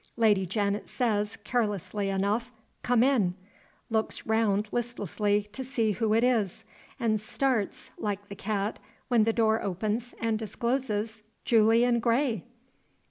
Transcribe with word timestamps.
Lady 0.17 0.47
Janet 0.47 0.89
says, 0.89 1.35
carelessly 1.37 2.09
enough, 2.09 2.51
"Come 2.81 3.03
in;" 3.03 3.35
looks 3.91 4.25
round 4.25 4.67
listlessly 4.71 5.43
to 5.53 5.63
see 5.63 5.91
who 5.91 6.15
it 6.15 6.23
is; 6.23 6.63
and 6.99 7.21
starts, 7.21 7.91
like 7.99 8.27
the 8.27 8.33
cat, 8.33 8.79
when 9.09 9.25
the 9.25 9.31
door 9.31 9.61
opens 9.61 10.15
and 10.19 10.39
discloses 10.39 11.21
Julian 11.45 11.99
Gray! 11.99 12.45